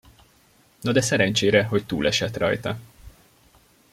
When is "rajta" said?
2.37-2.79